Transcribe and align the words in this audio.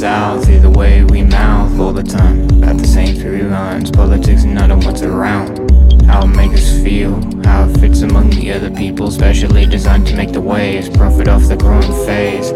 south, 0.00 0.46
see 0.46 0.56
the 0.56 0.70
way 0.70 1.04
we 1.04 1.22
mouth 1.22 1.78
all 1.78 1.92
the 1.92 2.02
time. 2.02 2.44
About 2.62 2.78
the 2.78 2.86
same 2.86 3.14
three 3.16 3.42
lines, 3.42 3.90
politics 3.90 4.44
and 4.44 4.54
none 4.54 4.70
of 4.70 4.86
what's 4.86 5.02
around. 5.02 5.70
How 6.06 6.24
it 6.24 6.28
makes 6.28 6.62
us 6.62 6.82
feel, 6.82 7.20
how 7.44 7.68
it 7.68 7.78
fits 7.78 8.00
among 8.00 8.30
the 8.30 8.50
other 8.50 8.70
people, 8.70 9.10
specially 9.10 9.66
designed 9.66 10.06
to 10.06 10.16
make 10.16 10.32
the 10.32 10.40
waves 10.40 10.88
profit 10.88 11.28
off 11.28 11.42
the 11.48 11.56
growing 11.56 11.92
phase. 12.06 12.50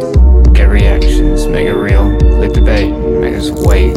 Get 0.54 0.70
reactions, 0.70 1.46
make 1.46 1.66
it 1.66 1.74
real, 1.74 2.16
click 2.18 2.54
debate, 2.54 2.94
make 3.20 3.34
us 3.34 3.50
wait. 3.50 3.94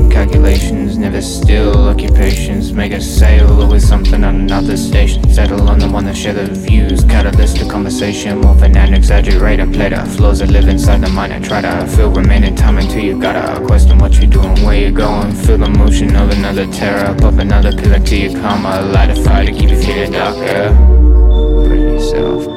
Never 0.98 1.22
still. 1.22 1.90
Occupations, 1.90 2.74
make 2.74 2.92
us 2.92 3.06
sail. 3.06 3.62
Always 3.62 3.88
something 3.88 4.24
on 4.24 4.36
another 4.36 4.76
station. 4.76 5.30
Settle 5.32 5.70
on 5.70 5.78
the 5.78 5.88
one 5.88 6.06
that 6.06 6.18
share 6.18 6.34
the 6.34 6.52
views. 6.52 7.04
Catalyst 7.04 7.58
to 7.58 7.70
conversation, 7.70 8.40
more 8.40 8.56
than 8.56 8.76
an 8.76 8.94
exaggerator. 8.94 9.72
Play 9.72 9.90
the 9.90 10.04
flows 10.18 10.40
that 10.40 10.50
live 10.50 10.68
inside 10.68 11.02
the 11.02 11.10
mind. 11.10 11.34
I 11.34 11.40
try 11.40 11.62
to 11.62 11.86
fill 11.88 12.12
remaining 12.12 12.56
time 12.56 12.80
until 12.80 13.04
you 13.04 13.22
gotta 13.22 13.64
question 13.66 14.00
what 14.00 14.16
you're 14.18 14.30
doing, 14.30 14.56
where 14.66 14.76
you're 14.76 14.92
going. 14.92 15.34
Feel 15.34 15.60
the 15.60 15.70
motion 15.70 16.16
of 16.16 16.32
another 16.32 16.66
terror. 16.72 17.16
Pop 17.20 17.36
another 17.36 17.72
pill 17.74 17.94
until 17.94 18.20
you 18.20 18.42
karma. 18.42 18.82
Light 18.82 19.12
a 19.12 19.24
fire 19.24 19.46
to 19.46 19.52
keep 19.52 19.70
you 19.70 19.80
feeling 19.80 20.12
darker. 20.12 20.74
Burn 20.74 21.80
yourself, 21.80 22.48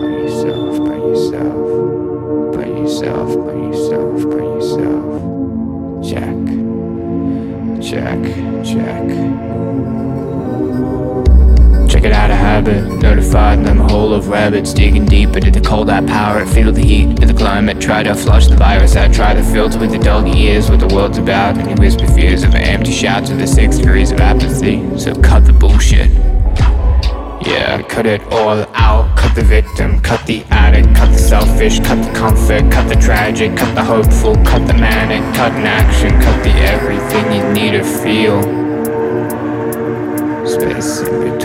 Notified, 13.01 13.67
I'm 13.67 13.81
a 13.81 13.89
hole 13.89 14.13
of 14.13 14.29
rabbits. 14.29 14.75
Digging 14.75 15.07
deep 15.07 15.35
into 15.35 15.51
the 15.51 15.61
cold, 15.61 15.89
I 15.89 16.05
power 16.05 16.43
it. 16.43 16.49
Feel 16.49 16.71
the 16.71 16.83
heat 16.83 17.23
of 17.23 17.29
the 17.29 17.35
climate. 17.35 17.81
Try 17.81 18.03
to 18.03 18.15
flush 18.15 18.47
the 18.47 18.57
virus 18.57 18.95
out. 18.95 19.15
Try 19.15 19.33
to 19.33 19.43
filter 19.43 19.79
with 19.79 19.91
the 19.91 19.99
doggy 19.99 20.39
ears 20.39 20.71
what 20.71 20.81
the 20.81 20.95
world's 20.95 21.17
about. 21.17 21.57
And 21.57 21.71
you 21.71 21.77
whisper 21.77 22.07
fears 22.07 22.43
of 22.43 22.55
empty 22.55 22.93
shouts 22.93 23.31
of 23.31 23.39
the 23.39 23.47
six 23.47 23.79
degrees 23.79 24.13
of 24.13 24.21
apathy. 24.21 24.99
So 24.99 25.15
cut 25.15 25.47
the 25.47 25.53
bullshit. 25.55 26.11
Yeah, 27.47 27.81
cut 27.89 28.05
it 28.05 28.21
all 28.31 28.67
out. 28.75 29.17
Cut 29.17 29.35
the 29.35 29.45
victim, 29.45 30.01
cut 30.01 30.27
the 30.27 30.45
addict, 30.51 30.95
cut 30.95 31.11
the 31.11 31.19
selfish, 31.19 31.81
cut 31.81 32.05
the 32.05 32.13
comfort, 32.13 32.71
cut 32.71 32.87
the 32.89 33.01
tragic, 33.01 33.57
cut 33.57 33.75
the 33.75 33.83
hopeful, 33.83 34.35
cut 34.45 34.67
the 34.67 34.75
manic, 34.75 35.23
cut 35.35 35.53
an 35.53 35.67
action, 35.67 36.11
cut 36.21 36.45
the 36.45 36.51
everything 36.51 37.33
you 37.33 37.53
need 37.53 37.73
to 37.73 37.83
feel. 37.83 38.43
Space 40.47 41.01
in 41.01 41.21
between. 41.21 41.40